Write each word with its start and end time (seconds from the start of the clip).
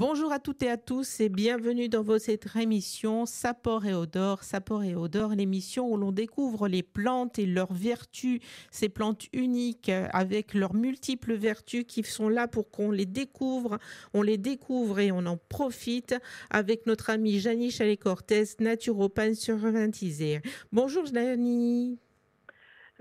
Bonjour 0.00 0.32
à 0.32 0.38
toutes 0.38 0.62
et 0.62 0.70
à 0.70 0.78
tous 0.78 1.20
et 1.20 1.28
bienvenue 1.28 1.90
dans 1.90 2.02
votre 2.02 2.56
émission 2.56 3.26
Sapor 3.26 3.84
et 3.84 3.92
Odor. 3.92 4.44
Sapor 4.44 4.82
et 4.82 4.94
Odor, 4.94 5.34
l'émission 5.34 5.92
où 5.92 5.98
l'on 5.98 6.10
découvre 6.10 6.68
les 6.68 6.82
plantes 6.82 7.38
et 7.38 7.44
leurs 7.44 7.74
vertus, 7.74 8.40
ces 8.70 8.88
plantes 8.88 9.26
uniques 9.34 9.90
avec 9.90 10.54
leurs 10.54 10.72
multiples 10.72 11.34
vertus 11.34 11.84
qui 11.86 12.02
sont 12.02 12.30
là 12.30 12.48
pour 12.48 12.70
qu'on 12.70 12.90
les 12.90 13.04
découvre. 13.04 13.78
On 14.14 14.22
les 14.22 14.38
découvre 14.38 15.00
et 15.00 15.12
on 15.12 15.26
en 15.26 15.36
profite 15.36 16.14
avec 16.48 16.86
notre 16.86 17.10
amie 17.10 17.38
Janie 17.38 17.70
Chalet-Cortez, 17.70 18.44
naturopathe 18.58 19.34
surventisée. 19.34 20.40
Bonjour 20.72 21.04
Janie. 21.04 21.98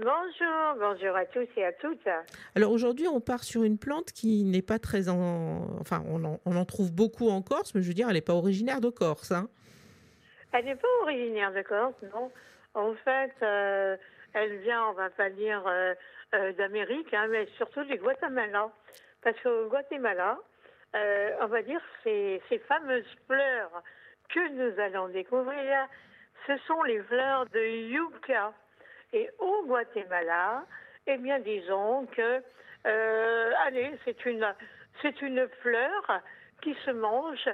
Bonjour, 0.01 0.75
bonjour 0.79 1.13
à 1.13 1.25
tous 1.25 1.47
et 1.57 1.65
à 1.65 1.73
toutes. 1.73 2.07
Alors 2.55 2.71
aujourd'hui, 2.71 3.09
on 3.09 3.19
part 3.19 3.43
sur 3.43 3.65
une 3.65 3.77
plante 3.77 4.13
qui 4.13 4.45
n'est 4.45 4.61
pas 4.61 4.79
très 4.79 5.09
en... 5.09 5.77
Enfin, 5.81 6.01
on 6.07 6.23
en, 6.23 6.65
trouve 6.65 6.93
beaucoup 6.93 7.29
en 7.29 7.41
Corse, 7.41 7.75
mais 7.75 7.81
je 7.81 7.89
veux 7.89 7.93
dire, 7.93 8.07
elle 8.07 8.13
n'est 8.13 8.21
pas 8.21 8.33
originaire 8.33 8.79
de 8.79 8.89
Corse. 8.89 9.33
Hein. 9.33 9.49
Elle 10.53 10.63
n'est 10.63 10.77
pas 10.77 10.87
originaire 11.01 11.51
de 11.51 11.61
Corse, 11.63 12.01
non. 12.13 12.31
En 12.75 12.93
fait, 13.03 13.33
euh, 13.41 13.97
elle 14.31 14.59
vient, 14.59 14.85
on 14.85 14.93
va 14.93 15.09
pas 15.09 15.29
dire 15.31 15.67
euh, 15.67 15.93
euh, 16.33 16.53
d'Amérique, 16.53 17.13
hein, 17.13 17.27
mais 17.29 17.45
surtout 17.57 17.83
du 17.83 17.97
Guatemala. 17.97 18.69
Parce 19.21 19.37
qu'au 19.41 19.67
Guatemala, 19.67 20.39
on 21.41 21.47
va 21.47 21.61
dire, 21.61 21.81
ces, 22.05 22.41
ces 22.47 22.59
fameuses 22.59 23.17
fleurs 23.27 23.83
que 24.33 24.49
nous 24.53 24.79
allons 24.79 25.09
découvrir, 25.09 25.89
ce 26.47 26.57
sont 26.67 26.83
les 26.83 27.01
fleurs 27.01 27.47
de 27.47 27.89
yucca. 27.89 28.53
Et 29.13 29.29
au 29.39 29.65
Guatemala, 29.65 30.65
eh 31.07 31.17
bien, 31.17 31.39
disons 31.39 32.05
que, 32.07 32.43
euh, 32.85 33.51
allez, 33.65 33.97
c'est 34.05 34.25
une, 34.25 34.47
c'est 35.01 35.21
une 35.21 35.47
fleur 35.61 36.21
qui 36.61 36.75
se 36.85 36.91
mange 36.91 37.49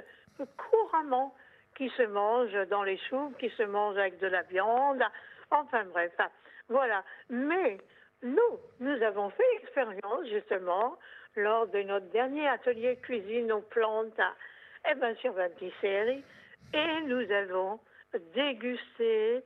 couramment, 0.56 1.34
qui 1.76 1.88
se 1.90 2.02
mange 2.02 2.52
dans 2.68 2.82
les 2.82 2.98
soupes, 3.08 3.36
qui 3.38 3.50
se 3.50 3.62
mange 3.62 3.96
avec 3.96 4.18
de 4.18 4.26
la 4.26 4.42
viande, 4.42 5.02
enfin 5.50 5.84
bref, 5.84 6.12
voilà. 6.68 7.02
Mais 7.30 7.78
nous, 8.22 8.58
nous 8.80 9.02
avons 9.02 9.30
fait 9.30 9.44
l'expérience 9.54 10.26
justement 10.28 10.98
lors 11.36 11.66
de 11.68 11.82
notre 11.82 12.06
dernier 12.10 12.48
atelier 12.48 12.96
cuisine 12.96 13.52
aux 13.52 13.60
plantes, 13.62 14.20
eh 14.90 14.94
bien 14.94 15.14
sur 15.16 15.34
séries, 15.80 16.24
et 16.72 17.00
nous 17.02 17.30
avons 17.30 17.78
dégusté 18.34 19.42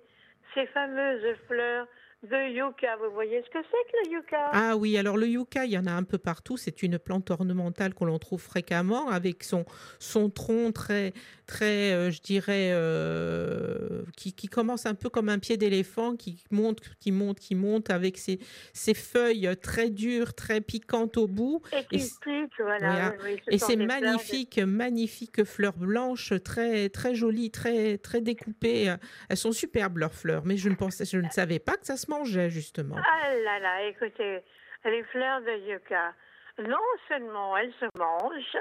ces 0.54 0.66
fameuses 0.66 1.36
fleurs 1.46 1.86
de 2.22 2.52
yucca. 2.52 2.96
Vous 2.96 3.12
voyez 3.14 3.42
ce 3.42 3.50
que 3.50 3.64
c'est 3.64 3.92
que 3.92 4.08
le 4.08 4.16
yucca? 4.16 4.50
Ah 4.52 4.76
oui, 4.76 4.98
alors 4.98 5.16
le 5.16 5.26
yucca, 5.26 5.64
il 5.64 5.72
y 5.72 5.78
en 5.78 5.86
a 5.86 5.92
un 5.92 6.02
peu 6.02 6.18
partout. 6.18 6.56
C'est 6.56 6.82
une 6.82 6.98
plante 6.98 7.30
ornementale 7.30 7.94
que 7.94 8.04
l'on 8.04 8.18
trouve 8.18 8.42
fréquemment 8.42 9.08
avec 9.08 9.42
son, 9.42 9.64
son 9.98 10.28
tronc 10.28 10.72
très, 10.72 11.14
très 11.46 11.92
euh, 11.92 12.10
je 12.10 12.20
dirais, 12.20 12.70
euh, 12.72 14.02
qui, 14.16 14.34
qui, 14.34 14.48
commence 14.48 14.84
un 14.84 14.94
peu 14.94 15.08
comme 15.08 15.30
un 15.30 15.38
pied 15.38 15.56
d'éléphant, 15.56 16.14
qui 16.14 16.44
monte, 16.50 16.80
qui 17.00 17.10
monte, 17.10 17.40
qui 17.40 17.54
monte 17.54 17.88
avec 17.88 18.18
ses, 18.18 18.38
ses 18.74 18.94
feuilles 18.94 19.48
très 19.62 19.88
dures, 19.88 20.34
très 20.34 20.60
piquantes 20.60 21.16
au 21.16 21.26
bout. 21.26 21.62
Et 21.72 21.84
qui 21.84 22.10
voilà. 22.58 23.14
et 23.48 23.58
c'est 23.58 23.76
magnifique, 23.76 24.58
magnifique 24.58 25.44
fleurs 25.44 25.76
blanches, 25.76 26.34
très, 26.44 26.90
très 26.90 27.14
jolies, 27.14 27.50
très, 27.50 27.96
très 27.96 28.20
découpées. 28.20 28.94
Elles 29.28 29.36
sont 29.36 29.52
superbes 29.52 29.98
leurs 29.98 30.14
fleurs, 30.14 30.42
mais 30.44 30.58
je 30.58 30.68
ne 30.68 30.74
pensais, 30.74 31.06
je 31.06 31.16
ne 31.16 31.30
savais 31.30 31.58
pas 31.58 31.76
que 31.76 31.86
ça 31.86 31.96
se 31.96 32.09
mangeait, 32.10 32.50
justement. 32.50 32.96
Ah 32.98 33.34
là 33.34 33.58
là, 33.58 33.82
écoutez, 33.84 34.42
les 34.84 35.02
fleurs 35.04 35.40
de 35.40 35.56
yucca, 35.70 36.12
non 36.58 36.88
seulement 37.08 37.56
elles 37.56 37.72
se 37.80 37.86
mangent, 37.98 38.58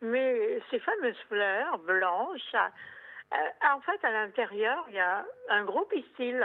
mais 0.00 0.60
ces 0.70 0.78
fameuses 0.80 1.22
fleurs 1.28 1.78
blanches, 1.78 2.54
euh, 2.54 3.36
en 3.74 3.80
fait, 3.80 4.04
à 4.04 4.10
l'intérieur, 4.10 4.84
il 4.88 4.94
y 4.94 5.00
a 5.00 5.24
un 5.50 5.64
gros 5.64 5.84
pistil. 5.86 6.44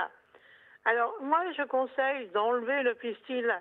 Alors, 0.85 1.13
moi, 1.22 1.44
je 1.57 1.63
conseille 1.63 2.28
d'enlever 2.29 2.84
le 2.84 2.95
pistil 2.95 3.53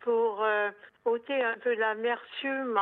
pour 0.00 0.42
euh, 0.42 0.70
ôter 1.04 1.42
un 1.42 1.58
peu 1.58 1.74
l'amertume 1.74 2.80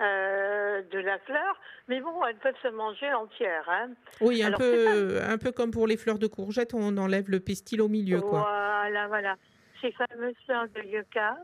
euh, 0.00 0.82
de 0.90 0.98
la 0.98 1.18
fleur, 1.20 1.58
mais 1.88 2.00
bon, 2.00 2.22
elles 2.26 2.36
peuvent 2.36 2.54
se 2.62 2.68
manger 2.68 3.12
entières. 3.14 3.66
Hein. 3.68 3.90
Oui, 4.20 4.42
un 4.42 4.52
peu, 4.52 5.18
un... 5.22 5.38
peu 5.38 5.52
comme 5.52 5.70
pour 5.70 5.86
les 5.86 5.96
fleurs 5.96 6.18
de 6.18 6.26
courgette, 6.26 6.74
on 6.74 6.98
enlève 6.98 7.30
le 7.30 7.40
pistil 7.40 7.80
au 7.80 7.88
milieu, 7.88 8.20
quoi. 8.20 8.40
Voilà, 8.40 9.08
voilà. 9.08 9.36
Ces 9.80 9.92
fameuses 9.92 10.36
fleurs 10.44 10.68
de 10.68 10.82
yucca, 10.82 11.38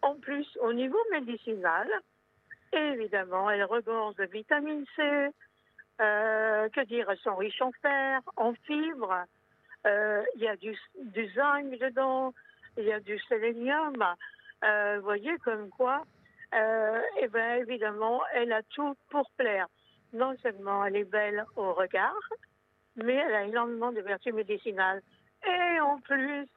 en 0.00 0.14
plus, 0.14 0.46
au 0.62 0.72
niveau 0.72 0.98
médicinal, 1.10 1.88
évidemment, 2.72 3.50
elles 3.50 3.64
regorgent 3.64 4.16
de 4.16 4.24
vitamine 4.24 4.86
C, 4.96 5.02
euh, 6.00 6.68
que 6.70 6.84
dire, 6.86 7.10
elles 7.10 7.18
sont 7.18 7.36
riches 7.36 7.60
en 7.60 7.72
fer, 7.82 8.20
en 8.36 8.54
fibres, 8.66 9.24
euh, 9.86 10.22
il 10.36 10.42
y 10.42 10.48
a 10.48 10.56
du, 10.56 10.74
du 11.02 11.28
zinc 11.34 11.70
dedans, 11.78 12.32
il 12.78 12.84
y 12.84 12.92
a 12.92 13.00
du 13.00 13.18
sélénium. 13.28 14.02
vous 14.62 15.02
voyez 15.02 15.36
comme 15.44 15.68
quoi 15.68 16.04
euh, 16.54 17.00
et 17.20 17.28
bien 17.28 17.56
évidemment, 17.56 18.20
elle 18.34 18.52
a 18.52 18.62
tout 18.62 18.96
pour 19.10 19.30
plaire. 19.36 19.66
Non 20.12 20.36
seulement 20.42 20.84
elle 20.84 20.96
est 20.96 21.04
belle 21.04 21.44
au 21.56 21.72
regard, 21.72 22.28
mais 22.96 23.14
elle 23.14 23.34
a 23.34 23.44
énormément 23.44 23.92
de 23.92 24.00
vertus 24.00 24.34
médicinales. 24.34 25.02
Et 25.46 25.80
en 25.80 26.00
plus, 26.00 26.48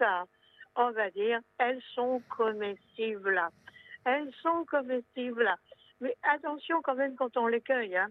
on 0.75 0.91
va 0.91 1.09
dire, 1.11 1.39
elles 1.59 1.81
sont 1.93 2.21
comestibles. 2.35 3.41
Elles 4.05 4.33
sont 4.41 4.65
comestibles. 4.65 5.53
Mais 6.01 6.15
attention 6.23 6.81
quand 6.81 6.95
même 6.95 7.15
quand 7.15 7.37
on 7.37 7.47
les 7.47 7.61
cueille, 7.61 7.95
hein, 7.95 8.09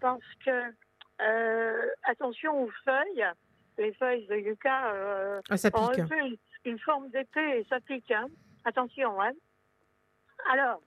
parce 0.00 0.34
que 0.44 0.72
euh, 1.20 1.86
attention 2.04 2.64
aux 2.64 2.70
feuilles. 2.84 3.26
Les 3.76 3.92
feuilles 3.92 4.26
de 4.26 4.36
yucca 4.36 4.92
euh, 4.92 5.40
ah, 5.50 5.56
ça 5.56 5.70
pique. 5.70 5.80
ont 5.80 5.92
une, 5.92 6.36
une 6.64 6.78
forme 6.80 7.10
d'épée 7.10 7.60
et 7.60 7.66
ça 7.68 7.78
pique. 7.78 8.10
Hein. 8.10 8.26
Attention. 8.64 9.20
Hein. 9.22 9.30
Alors, 10.50 10.80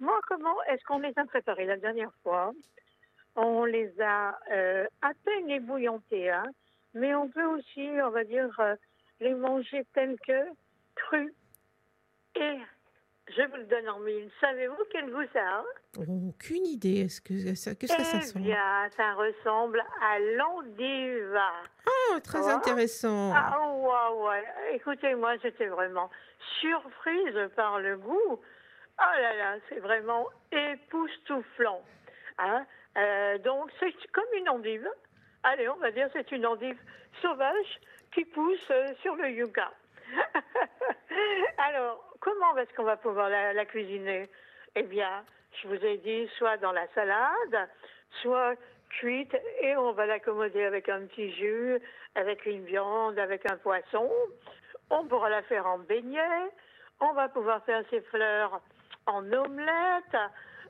moi, 0.00 0.18
comment 0.28 0.62
est-ce 0.64 0.84
qu'on 0.84 0.98
les 0.98 1.12
a 1.16 1.24
préparés 1.24 1.66
la 1.66 1.76
dernière 1.76 2.12
fois? 2.22 2.52
On 3.36 3.64
les 3.64 3.92
a 4.00 4.38
euh, 4.52 4.86
à 5.02 5.10
peine 5.24 5.50
ébouillantés, 5.50 6.30
hein, 6.30 6.44
mais 6.94 7.14
on 7.14 7.28
peut 7.28 7.44
aussi, 7.44 7.88
on 8.02 8.10
va 8.10 8.24
dire, 8.24 8.48
euh, 8.60 8.76
les 9.20 9.34
manger 9.34 9.84
tels 9.92 10.16
que 10.20 10.44
crus. 10.94 11.32
Et 12.36 12.58
je 13.28 13.42
vous 13.42 13.56
le 13.56 13.64
donne 13.64 13.88
en 13.88 13.98
mille. 14.00 14.30
Savez-vous 14.40 14.76
quel 14.92 15.10
goût 15.10 15.24
ça 15.32 15.40
a? 15.40 15.64
Aucune 15.98 16.66
idée. 16.66 17.00
Est-ce 17.00 17.20
que 17.20 17.32
qu'est-ce 17.32 17.96
que 17.96 18.02
ça 18.02 18.18
eh 18.18 18.22
sent? 18.22 18.38
bien, 18.38 18.88
ça 18.96 19.14
ressemble 19.14 19.82
à 20.02 20.18
l'endive. 20.18 21.38
Ah, 21.86 22.20
très 22.20 22.46
intéressant. 22.48 23.32
Ah, 23.34 23.58
ouais, 23.72 24.26
ouais. 24.26 24.44
Écoutez, 24.74 25.14
moi, 25.14 25.36
j'étais 25.38 25.66
vraiment 25.66 26.10
surprise 26.60 27.50
par 27.56 27.80
le 27.80 27.96
goût. 27.96 28.40
Oh 28.98 29.20
là 29.20 29.34
là, 29.34 29.56
c'est 29.68 29.80
vraiment 29.80 30.28
époustouflant. 30.52 31.82
Hein 32.38 32.64
euh, 32.96 33.38
donc, 33.38 33.70
c'est 33.80 33.92
comme 34.12 34.24
une 34.36 34.48
endive. 34.48 34.88
Allez, 35.42 35.68
on 35.68 35.76
va 35.76 35.90
dire 35.90 36.08
c'est 36.12 36.30
une 36.32 36.46
endive 36.46 36.78
sauvage 37.20 37.80
qui 38.12 38.24
pousse 38.24 38.70
euh, 38.70 38.94
sur 39.02 39.16
le 39.16 39.30
yucca. 39.30 39.72
Alors, 41.58 42.14
comment 42.20 42.56
est-ce 42.56 42.72
qu'on 42.74 42.84
va 42.84 42.96
pouvoir 42.96 43.28
la, 43.28 43.64
cuisiner? 43.64 44.28
Eh 44.76 44.82
bien, 44.84 45.24
je 45.60 45.68
vous 45.68 45.84
ai 45.84 45.98
dit, 45.98 46.28
soit 46.38 46.56
dans 46.58 46.72
la 46.72 46.86
salade, 46.94 47.68
soit 48.22 48.54
cuite, 48.90 49.36
et 49.60 49.76
on 49.76 49.92
va 49.92 50.06
l'accommoder 50.06 50.64
avec 50.64 50.88
un 50.88 51.06
petit 51.06 51.32
jus, 51.32 51.78
avec 52.14 52.46
une 52.46 52.64
viande, 52.64 53.18
avec 53.18 53.50
un 53.50 53.56
poisson. 53.56 54.10
On 54.90 55.04
pourra 55.06 55.30
la 55.30 55.42
faire 55.42 55.66
en 55.66 55.78
beignet. 55.78 56.50
On 57.00 57.12
va 57.12 57.28
pouvoir 57.28 57.64
faire 57.64 57.82
ses 57.90 58.00
fleurs 58.02 58.60
en 59.06 59.30
omelette. 59.32 60.16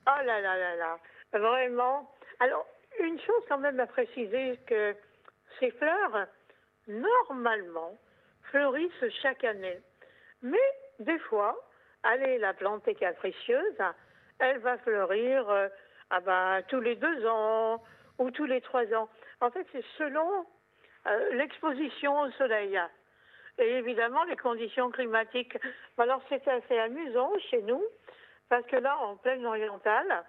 Oh 0.06 0.22
là 0.24 0.40
là 0.40 0.56
là 0.56 0.76
là, 0.76 0.98
vraiment. 1.32 2.10
Alors, 2.40 2.66
une 3.00 3.18
chose 3.20 3.42
quand 3.48 3.58
même 3.58 3.80
à 3.80 3.86
préciser, 3.86 4.58
que 4.66 4.94
ces 5.58 5.70
fleurs, 5.72 6.26
normalement, 6.88 7.98
fleurissent 8.50 9.10
chaque 9.22 9.44
année. 9.44 9.80
Mais 10.42 10.72
des 10.98 11.18
fois, 11.20 11.56
allez, 12.02 12.38
la 12.38 12.54
plante 12.54 12.86
est 12.86 12.94
capricieuse, 12.94 13.78
elle 14.38 14.58
va 14.58 14.78
fleurir 14.78 15.48
euh, 15.48 15.68
ah 16.10 16.20
ben, 16.20 16.62
tous 16.68 16.80
les 16.80 16.96
deux 16.96 17.26
ans 17.26 17.82
ou 18.18 18.30
tous 18.30 18.44
les 18.44 18.60
trois 18.60 18.84
ans. 18.94 19.08
En 19.40 19.50
fait, 19.50 19.66
c'est 19.72 19.84
selon 19.96 20.46
euh, 21.06 21.34
l'exposition 21.34 22.20
au 22.20 22.30
soleil 22.32 22.78
et 23.58 23.78
évidemment 23.78 24.24
les 24.24 24.36
conditions 24.36 24.90
climatiques. 24.90 25.56
Alors, 25.98 26.20
c'est 26.28 26.46
assez 26.48 26.78
amusant 26.78 27.32
chez 27.50 27.62
nous 27.62 27.82
parce 28.48 28.66
que 28.66 28.76
là, 28.76 28.96
en 28.98 29.16
pleine 29.16 29.44
orientale, 29.46 30.24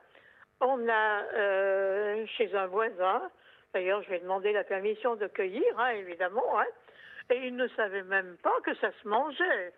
on 0.62 0.88
a 0.88 1.24
euh, 1.34 2.26
chez 2.38 2.54
un 2.56 2.68
voisin, 2.68 3.30
d'ailleurs 3.74 4.02
je 4.04 4.10
lui 4.10 4.16
ai 4.18 4.20
demandé 4.20 4.52
la 4.52 4.64
permission 4.64 5.16
de 5.16 5.28
cueillir, 5.28 5.64
hein, 5.78 5.90
évidemment, 5.90 6.60
hein, 6.60 6.66
et 7.30 7.48
il 7.48 7.56
ne 7.56 7.68
savait 7.70 8.04
même 8.04 8.38
pas 8.42 8.54
que 8.64 8.74
ça 8.76 8.92
se 9.02 9.08
mangeait. 9.08 9.74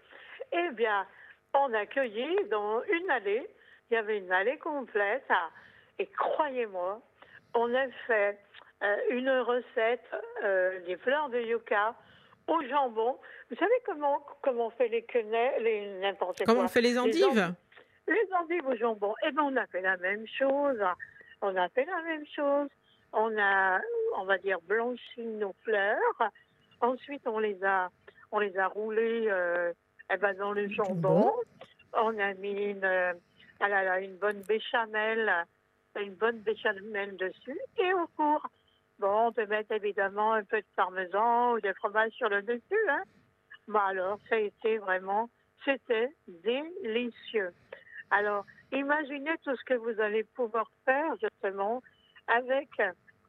Eh 0.52 0.70
bien, 0.72 1.08
on 1.54 1.74
a 1.74 1.86
cueilli 1.86 2.46
dans 2.50 2.84
une 2.84 3.10
allée, 3.10 3.48
il 3.90 3.96
y 3.96 3.98
avait 3.98 4.20
une 4.20 4.32
allée 4.32 4.58
complète, 4.58 5.30
et 6.00 6.06
croyez-moi, 6.08 7.02
on 7.56 7.74
a 7.74 7.88
fait 8.06 8.38
euh, 8.84 8.96
une 9.10 9.30
recette 9.30 10.06
euh, 10.44 10.80
des 10.86 10.98
fleurs 10.98 11.30
de 11.30 11.40
yucca 11.40 11.96
au 12.48 12.62
jambon. 12.64 13.18
Vous 13.50 13.56
savez 13.58 13.74
comment, 13.86 14.24
comment 14.44 14.68
on 14.68 14.70
fait 14.72 14.90
les 14.90 15.04
quenelles, 15.04 15.64
les 15.64 16.00
n'importe 16.00 16.38
quoi 16.38 16.46
Comment 16.46 16.66
on 16.66 16.68
fait 16.68 16.82
les 16.82 17.00
endives? 17.00 17.36
Les 17.36 17.67
endives 18.40 18.68
au 18.68 18.76
jambon. 18.76 19.14
Eh 19.26 19.32
bien, 19.32 19.44
on 19.44 19.56
a 19.56 19.66
fait 19.68 19.82
la 19.82 19.98
même 19.98 20.26
chose. 20.28 20.82
On 21.42 21.56
a 21.56 21.70
fait 21.70 21.86
la 21.86 22.02
même 22.04 22.26
chose. 22.36 22.70
On 23.14 23.38
a, 23.38 23.80
on 24.18 24.26
va 24.26 24.38
dire, 24.38 24.60
blanchi 24.62 25.22
nos 25.22 25.54
fleurs. 25.64 26.32
Ensuite, 26.82 27.26
on 27.26 27.40
les 27.40 27.64
a, 27.64 27.90
on 28.32 28.40
les 28.40 28.58
a 28.58 28.68
roulées 28.68 29.28
euh, 29.30 29.74
eh 30.14 30.18
ben, 30.18 30.34
dans 30.36 30.52
le 30.52 30.70
jambon. 30.70 31.34
On 31.94 32.18
a 32.20 32.34
mis 32.36 32.52
une, 32.52 32.84
euh, 32.84 33.14
ah 33.60 33.70
là 33.70 33.84
là, 33.84 34.00
une 34.00 34.18
bonne 34.18 34.42
béchamel, 34.42 35.32
une 35.96 36.16
bonne 36.16 36.40
béchamel 36.40 37.18
dessus. 37.18 37.60
Et 37.78 37.94
au 37.94 38.08
four, 38.16 38.46
bon, 39.00 39.28
on 39.28 39.32
peut 39.32 39.48
mettre 39.48 39.72
évidemment 39.72 40.34
un 40.34 40.44
peu 40.44 40.58
de 40.58 40.68
parmesan 40.76 41.54
ou 41.54 41.62
de 41.62 41.74
fromage 41.74 42.12
sur 42.12 42.30
le 42.30 42.42
dessus. 42.42 42.90
Hein. 42.90 43.04
Bon, 43.68 43.80
alors, 43.80 44.20
ça 44.30 44.36
a 44.36 44.40
été 44.40 44.78
vraiment, 44.78 45.30
c'était 45.66 46.10
délicieux. 46.28 47.52
Alors, 48.12 48.46
imaginez 48.72 49.36
tout 49.44 49.56
ce 49.56 49.64
que 49.66 49.74
vous 49.74 50.00
allez 50.00 50.24
pouvoir 50.24 50.70
faire 50.86 51.14
justement 51.22 51.82
avec, 52.28 52.70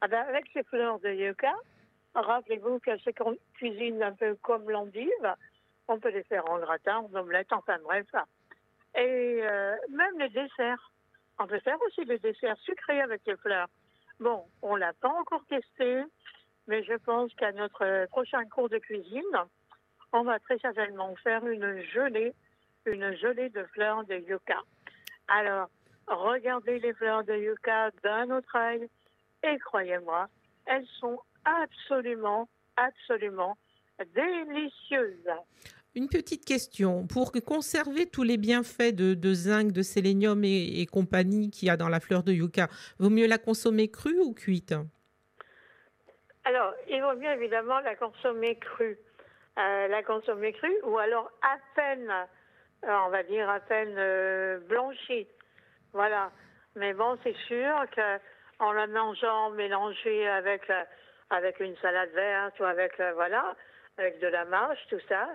ah 0.00 0.08
ben, 0.08 0.20
avec 0.28 0.46
ces 0.52 0.62
fleurs 0.64 1.00
de 1.00 1.10
yucca. 1.10 1.54
Rappelez-vous 2.14 2.78
que 2.80 2.90
c'est 3.04 3.12
qu'on 3.12 3.36
cuisine 3.54 4.02
un 4.02 4.12
peu 4.12 4.34
comme 4.36 4.70
l'endive. 4.70 5.34
On 5.88 5.98
peut 5.98 6.10
les 6.10 6.24
faire 6.24 6.48
en 6.50 6.58
gratin, 6.58 6.98
en 6.98 7.14
omelette, 7.14 7.52
enfin 7.52 7.78
bref. 7.82 8.06
Et 8.94 9.40
euh, 9.42 9.76
même 9.90 10.18
les 10.18 10.28
desserts. 10.28 10.92
On 11.38 11.46
peut 11.46 11.60
faire 11.60 11.80
aussi 11.82 12.04
des 12.04 12.18
desserts 12.18 12.58
sucrés 12.58 13.00
avec 13.00 13.22
les 13.26 13.36
fleurs. 13.36 13.68
Bon, 14.18 14.44
on 14.62 14.74
l'a 14.74 14.92
pas 14.94 15.08
encore 15.08 15.44
testé, 15.46 16.02
mais 16.66 16.82
je 16.82 16.94
pense 16.94 17.32
qu'à 17.34 17.52
notre 17.52 18.06
prochain 18.06 18.44
cours 18.46 18.68
de 18.68 18.78
cuisine, 18.78 19.22
on 20.12 20.22
va 20.22 20.40
très 20.40 20.58
certainement 20.58 21.14
faire 21.16 21.46
une 21.46 21.80
gelée, 21.82 22.34
une 22.92 23.14
gelée 23.16 23.50
de 23.50 23.64
fleurs 23.74 24.04
de 24.04 24.16
yucca. 24.16 24.60
Alors, 25.28 25.68
regardez 26.06 26.78
les 26.78 26.94
fleurs 26.94 27.24
de 27.24 27.34
yucca 27.34 27.90
d'un 28.02 28.30
autre 28.30 28.56
œil 28.56 28.88
et 29.42 29.58
croyez-moi, 29.58 30.28
elles 30.66 30.86
sont 31.00 31.20
absolument, 31.44 32.48
absolument 32.76 33.56
délicieuses. 34.14 35.30
Une 35.94 36.08
petite 36.08 36.44
question. 36.44 37.06
Pour 37.06 37.32
conserver 37.32 38.06
tous 38.06 38.22
les 38.22 38.36
bienfaits 38.36 38.94
de, 38.94 39.34
zinc, 39.34 39.72
de 39.72 39.82
sélénium 39.82 40.44
et, 40.44 40.86
compagnie 40.86 41.50
qu'il 41.50 41.68
y 41.68 41.70
a 41.70 41.76
dans 41.76 41.88
la 41.88 41.98
fleur 41.98 42.22
de 42.22 42.32
yucca, 42.32 42.68
vaut 42.98 43.10
mieux 43.10 43.26
la 43.26 43.38
consommer 43.38 43.90
crue 43.90 44.20
ou 44.20 44.32
cuite? 44.32 44.74
Alors, 46.44 46.72
il 46.88 47.02
vaut 47.02 47.16
mieux 47.16 47.30
évidemment 47.30 47.80
la 47.80 47.94
consommer 47.96 48.56
crue. 48.56 48.98
Euh, 49.58 49.88
la 49.88 50.02
consommer 50.04 50.52
crue 50.52 50.76
ou 50.84 50.98
alors 50.98 51.30
à 51.42 51.56
peine, 51.74 52.12
on 52.82 53.08
va 53.10 53.22
dire 53.24 53.48
à 53.48 53.60
peine 53.60 53.94
euh, 53.98 54.58
blanchie. 54.60 55.26
Voilà. 55.92 56.30
Mais 56.76 56.92
bon, 56.94 57.18
c'est 57.22 57.36
sûr 57.46 57.84
qu'en 57.94 58.72
la 58.72 58.86
mangeant 58.86 59.50
mélangée 59.50 60.28
avec, 60.28 60.70
avec 61.30 61.60
une 61.60 61.76
salade 61.78 62.10
verte 62.10 62.58
ou 62.60 62.64
avec, 62.64 63.00
voilà, 63.14 63.56
avec 63.96 64.20
de 64.20 64.28
la 64.28 64.44
mâche, 64.44 64.78
tout 64.88 65.00
ça, 65.08 65.28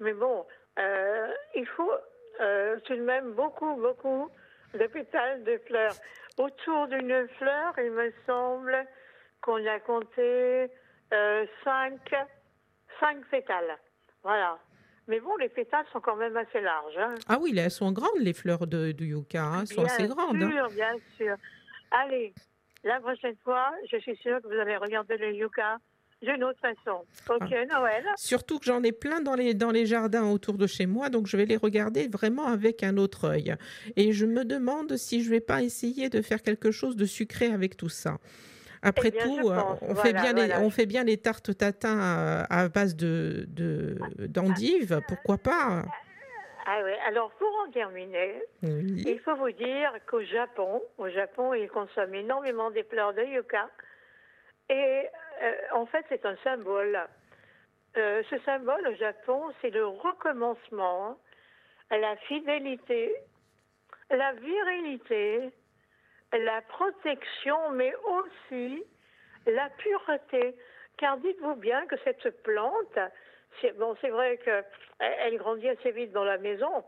mais 0.00 0.14
bon, 0.14 0.46
euh, 0.78 1.32
il 1.54 1.66
faut 1.66 1.92
euh, 2.40 2.80
tout 2.80 2.96
de 2.96 3.02
même 3.02 3.32
beaucoup, 3.32 3.74
beaucoup 3.76 4.30
de 4.74 4.86
pétales 4.86 5.44
de 5.44 5.58
fleurs. 5.66 5.94
Autour 6.38 6.88
d'une 6.88 7.28
fleur, 7.36 7.74
il 7.78 7.90
me 7.90 8.12
semble 8.26 8.86
qu'on 9.42 9.64
a 9.66 9.78
compté 9.80 10.70
euh, 11.12 11.46
cinq, 11.64 12.14
cinq 12.98 13.24
pétales. 13.26 13.76
Voilà. 14.22 14.58
Mais 15.08 15.20
bon, 15.20 15.36
les 15.36 15.48
pétales 15.48 15.86
sont 15.92 16.00
quand 16.00 16.16
même 16.16 16.36
assez 16.36 16.60
larges. 16.60 16.98
Hein. 16.98 17.14
Ah 17.28 17.38
oui, 17.40 17.52
elles 17.56 17.70
sont 17.70 17.92
grandes, 17.92 18.20
les 18.20 18.32
fleurs 18.32 18.66
de, 18.66 18.94
yucca. 19.00 19.44
Hein, 19.44 19.60
elles 19.62 19.74
sont 19.74 19.84
assez 19.84 20.06
grandes. 20.06 20.42
Hein. 20.42 20.48
Bien 20.48 20.50
sûr, 20.50 20.68
bien 20.70 20.94
sûr. 21.16 21.36
Allez, 21.90 22.32
la 22.84 23.00
prochaine 23.00 23.36
fois, 23.42 23.72
je 23.90 23.98
suis 23.98 24.16
sûre 24.16 24.40
que 24.42 24.46
vous 24.46 24.60
allez 24.60 24.76
regarder 24.76 25.16
les 25.16 25.34
yucca 25.34 25.78
d'une 26.22 26.44
autre 26.44 26.60
façon. 26.60 27.04
Ok, 27.28 27.48
ah. 27.50 27.64
Noël. 27.66 28.04
Surtout 28.16 28.58
que 28.58 28.66
j'en 28.66 28.82
ai 28.82 28.92
plein 28.92 29.20
dans 29.20 29.34
les, 29.34 29.54
dans 29.54 29.70
les 29.70 29.86
jardins 29.86 30.30
autour 30.30 30.58
de 30.58 30.66
chez 30.66 30.86
moi, 30.86 31.08
donc 31.08 31.26
je 31.26 31.36
vais 31.36 31.46
les 31.46 31.56
regarder 31.56 32.08
vraiment 32.08 32.46
avec 32.46 32.82
un 32.82 32.96
autre 32.96 33.24
œil. 33.24 33.54
Et 33.96 34.12
je 34.12 34.26
me 34.26 34.44
demande 34.44 34.96
si 34.96 35.22
je 35.22 35.30
vais 35.30 35.40
pas 35.40 35.62
essayer 35.62 36.08
de 36.08 36.20
faire 36.22 36.42
quelque 36.42 36.70
chose 36.70 36.96
de 36.96 37.06
sucré 37.06 37.46
avec 37.46 37.76
tout 37.76 37.88
ça. 37.88 38.18
Après 38.82 39.08
eh 39.14 39.18
tout, 39.18 39.50
euh, 39.50 39.60
on, 39.82 39.94
fait 39.94 40.14
bien 40.14 40.32
les, 40.32 40.54
on 40.56 40.70
fait 40.70 40.86
bien 40.86 41.04
les 41.04 41.18
tartes 41.18 41.56
tatin 41.56 42.46
à, 42.48 42.68
base 42.68 42.96
de 42.96 43.46
d'endives, 44.26 45.00
pourquoi 45.06 45.36
pas? 45.36 45.82
Ah 46.66 46.80
oui, 46.84 46.92
alors 47.06 47.30
pour 47.32 47.48
en 47.66 47.70
terminer, 47.70 48.42
il 48.62 49.20
faut 49.24 49.34
vous 49.36 49.50
dire 49.50 49.92
qu'au 50.06 50.22
Japon, 50.22 50.82
au 50.98 51.08
Japon, 51.08 51.52
ils 51.52 51.68
consomment 51.68 52.14
énormément 52.14 52.70
des 52.70 52.84
fleurs 52.84 53.12
de 53.12 53.22
yucca. 53.22 53.68
Et 54.68 55.08
euh, 55.42 55.52
en 55.74 55.86
fait, 55.86 56.04
c'est 56.08 56.24
un 56.24 56.36
symbole. 56.44 56.98
Euh, 57.96 58.22
ce 58.30 58.38
symbole 58.40 58.86
au 58.86 58.94
Japon, 58.94 59.42
c'est 59.60 59.70
le 59.70 59.86
recommencement, 59.86 61.18
la 61.90 62.16
fidélité, 62.28 63.16
la 64.10 64.32
virilité, 64.34 65.50
la 66.32 66.62
protection, 66.62 67.70
mais 67.72 67.92
aussi 68.04 68.82
la 69.46 69.68
pureté. 69.70 70.54
Car 70.96 71.16
dites-vous 71.18 71.56
bien 71.56 71.86
que 71.86 71.96
cette 72.04 72.42
plante, 72.42 72.98
c'est 73.60 73.76
bon, 73.78 73.96
c'est 74.00 74.10
vrai 74.10 74.38
qu'elle 74.44 75.36
grandit 75.38 75.68
assez 75.68 75.92
vite 75.92 76.12
dans 76.12 76.24
la 76.24 76.38
maison, 76.38 76.84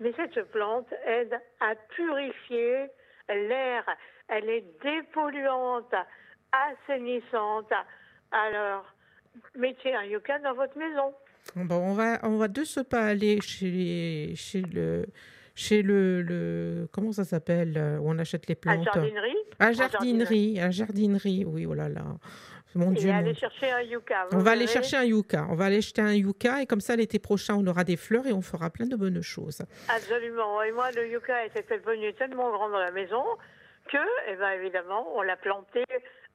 mais 0.00 0.12
cette 0.16 0.42
plante 0.50 0.92
aide 1.06 1.40
à 1.60 1.74
purifier 1.94 2.86
l'air. 3.28 3.84
Elle 4.28 4.48
est 4.48 4.64
dépolluante, 4.82 5.94
assainissante. 6.52 7.72
Alors, 8.30 8.84
mettez 9.54 9.94
un 9.94 10.04
yucca 10.04 10.38
dans 10.40 10.54
votre 10.54 10.76
maison. 10.78 11.14
Bon, 11.56 11.76
on 11.76 11.94
va, 11.94 12.18
on 12.22 12.36
va 12.36 12.48
de 12.48 12.64
ce 12.64 12.80
pas 12.80 13.02
aller 13.02 13.40
chez 13.40 14.62
le 14.72 15.06
chez 15.54 15.82
le, 15.82 16.22
le 16.22 16.88
comment 16.92 17.12
ça 17.12 17.24
s'appelle 17.24 17.98
où 18.00 18.10
on 18.10 18.18
achète 18.18 18.46
les 18.48 18.54
plantes? 18.54 18.86
À 18.88 18.92
jardinerie. 18.92 19.36
À 19.58 19.72
jardinerie, 19.72 20.60
à 20.60 20.70
jardinerie. 20.70 21.44
Oui, 21.46 21.66
oh 21.66 21.74
là 21.74 21.88
là. 21.88 22.04
Mon 22.74 22.90
Dieu. 22.90 23.10
aller 23.10 23.34
chercher 23.34 23.70
un 23.70 23.82
yucca. 23.82 24.26
On 24.32 24.38
va 24.38 24.50
aller 24.50 24.66
chercher 24.66 24.96
un 24.96 25.04
yucca. 25.04 25.46
On 25.48 25.54
va 25.54 25.66
aller 25.66 25.78
acheter 25.78 26.02
un 26.02 26.12
yucca 26.12 26.60
et 26.60 26.66
comme 26.66 26.80
ça 26.80 26.96
l'été 26.96 27.20
prochain 27.20 27.54
on 27.54 27.64
aura 27.68 27.84
des 27.84 27.96
fleurs 27.96 28.26
et 28.26 28.32
on 28.32 28.42
fera 28.42 28.68
plein 28.70 28.86
de 28.86 28.96
bonnes 28.96 29.22
choses. 29.22 29.62
Absolument. 29.88 30.60
Et 30.62 30.72
moi 30.72 30.90
le 30.90 31.08
yucca 31.08 31.46
était 31.46 31.62
devenu 31.62 32.12
tellement 32.14 32.50
grand 32.50 32.68
dans 32.70 32.80
la 32.80 32.90
maison 32.90 33.22
que, 33.90 33.98
eh 34.28 34.36
ben, 34.36 34.50
évidemment, 34.52 35.06
on 35.16 35.22
l'a 35.22 35.36
planté 35.36 35.84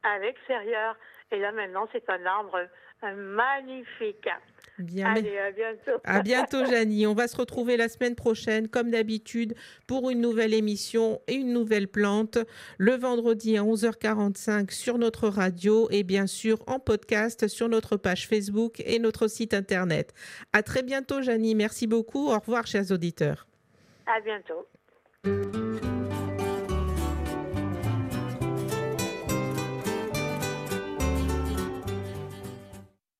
à 0.03 0.19
l'extérieur. 0.19 0.95
Et 1.31 1.39
là, 1.39 1.51
maintenant, 1.51 1.88
c'est 1.91 2.09
un 2.09 2.25
arbre 2.25 2.67
magnifique. 3.01 4.29
Bien, 4.79 5.13
Allez, 5.13 5.38
à 5.38 5.51
bientôt. 5.51 6.01
À 6.05 6.21
bientôt, 6.21 6.65
Janie. 6.65 7.05
On 7.05 7.13
va 7.13 7.27
se 7.27 7.36
retrouver 7.36 7.75
la 7.75 7.89
semaine 7.89 8.15
prochaine, 8.15 8.69
comme 8.69 8.91
d'habitude, 8.91 9.55
pour 9.88 10.09
une 10.09 10.21
nouvelle 10.21 10.53
émission 10.53 11.21
et 11.27 11.33
une 11.33 11.51
nouvelle 11.51 11.89
plante, 11.89 12.38
le 12.77 12.93
vendredi 12.93 13.57
à 13.57 13.63
11h45 13.63 14.71
sur 14.71 14.98
notre 14.98 15.27
radio 15.27 15.89
et 15.91 16.03
bien 16.03 16.27
sûr 16.27 16.63
en 16.67 16.79
podcast 16.79 17.48
sur 17.50 17.67
notre 17.67 17.98
page 17.98 18.27
Facebook 18.27 18.81
et 18.86 19.00
notre 19.00 19.27
site 19.27 19.53
internet. 19.53 20.13
À 20.53 20.63
très 20.63 20.81
bientôt, 20.81 21.21
Janie. 21.21 21.55
Merci 21.55 21.86
beaucoup. 21.86 22.29
Au 22.29 22.39
revoir, 22.39 22.65
chers 22.65 22.91
auditeurs. 22.91 23.48
À 24.05 24.21
bientôt. 24.21 24.65